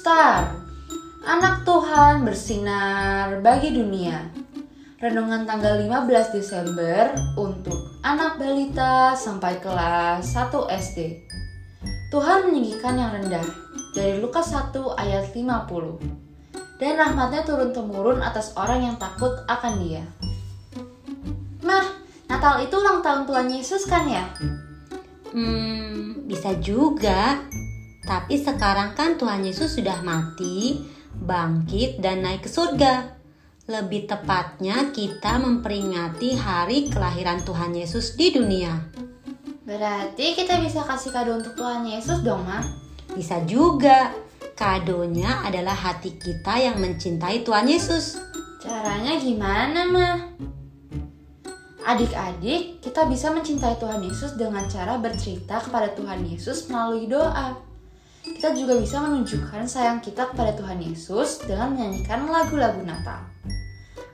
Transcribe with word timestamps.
Star, 0.00 0.56
anak 1.28 1.60
Tuhan 1.68 2.24
bersinar 2.24 3.36
bagi 3.44 3.76
dunia. 3.76 4.32
Renungan 4.96 5.44
tanggal 5.44 5.76
15 5.76 6.40
Desember 6.40 7.12
untuk 7.36 8.00
anak 8.00 8.40
balita 8.40 9.12
sampai 9.12 9.60
kelas 9.60 10.24
1 10.24 10.56
SD. 10.72 11.20
Tuhan 12.08 12.48
meninggikan 12.48 12.96
yang 12.96 13.12
rendah 13.12 13.44
dari 13.92 14.24
Lukas 14.24 14.56
1 14.56 14.72
ayat 14.96 15.36
50. 15.36 16.80
Dan 16.80 16.96
rahmatnya 16.96 17.44
turun-temurun 17.44 18.24
atas 18.24 18.56
orang 18.56 18.80
yang 18.80 18.96
takut 18.96 19.36
akan 19.52 19.84
dia. 19.84 20.08
Mah, 21.60 21.84
Natal 22.24 22.64
itu 22.64 22.72
ulang 22.72 23.04
tahun 23.04 23.28
Tuhan 23.28 23.52
Yesus 23.52 23.84
kan 23.84 24.08
ya? 24.08 24.24
Hmm, 25.36 26.24
bisa 26.24 26.56
juga. 26.56 27.36
Tapi 28.10 28.42
sekarang 28.42 28.98
kan 28.98 29.14
Tuhan 29.14 29.46
Yesus 29.46 29.78
sudah 29.78 30.02
mati, 30.02 30.82
bangkit, 31.14 32.02
dan 32.02 32.26
naik 32.26 32.42
ke 32.42 32.50
surga. 32.50 33.06
Lebih 33.70 34.10
tepatnya 34.10 34.90
kita 34.90 35.38
memperingati 35.38 36.34
hari 36.34 36.90
kelahiran 36.90 37.46
Tuhan 37.46 37.70
Yesus 37.70 38.18
di 38.18 38.34
dunia. 38.34 38.74
Berarti 39.62 40.34
kita 40.34 40.58
bisa 40.58 40.82
kasih 40.82 41.14
kado 41.14 41.38
untuk 41.38 41.54
Tuhan 41.54 41.86
Yesus 41.86 42.26
dong, 42.26 42.42
Ma? 42.42 42.58
Bisa 43.14 43.46
juga. 43.46 44.10
Kadonya 44.58 45.46
adalah 45.46 45.78
hati 45.78 46.18
kita 46.18 46.58
yang 46.58 46.82
mencintai 46.82 47.46
Tuhan 47.46 47.70
Yesus. 47.70 48.18
Caranya 48.58 49.22
gimana, 49.22 49.86
Ma? 49.86 50.10
Adik-adik, 51.86 52.82
kita 52.82 53.06
bisa 53.06 53.30
mencintai 53.30 53.78
Tuhan 53.78 54.02
Yesus 54.02 54.34
dengan 54.34 54.66
cara 54.66 54.98
bercerita 54.98 55.62
kepada 55.62 55.94
Tuhan 55.94 56.26
Yesus 56.26 56.66
melalui 56.66 57.06
doa. 57.06 57.69
Kita 58.20 58.52
juga 58.52 58.76
bisa 58.76 59.00
menunjukkan 59.00 59.64
sayang 59.64 60.04
kita 60.04 60.28
kepada 60.32 60.52
Tuhan 60.52 60.76
Yesus 60.76 61.40
dengan 61.48 61.72
menyanyikan 61.72 62.28
lagu-lagu 62.28 62.84
Natal. 62.84 63.24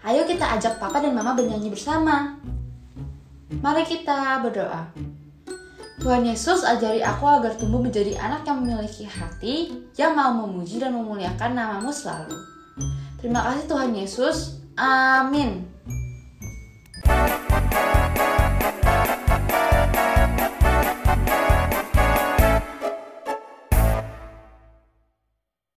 Ayo 0.07 0.23
kita 0.23 0.47
ajak 0.55 0.79
papa 0.79 1.03
dan 1.03 1.19
mama 1.19 1.35
bernyanyi 1.35 1.75
bersama. 1.75 2.39
Mari 3.51 3.83
kita 3.83 4.39
berdoa. 4.47 4.87
Tuhan 5.99 6.23
Yesus 6.23 6.63
ajari 6.63 7.03
aku 7.03 7.27
agar 7.27 7.59
tumbuh 7.59 7.83
menjadi 7.83 8.15
anak 8.23 8.47
yang 8.47 8.63
memiliki 8.63 9.03
hati 9.11 9.75
yang 9.99 10.15
mau 10.15 10.31
memuji 10.31 10.79
dan 10.79 10.95
memuliakan 10.95 11.59
namamu 11.59 11.91
selalu. 11.91 12.37
Terima 13.19 13.43
kasih 13.43 13.65
Tuhan 13.67 13.91
Yesus. 13.91 14.63
Amin. 14.79 15.67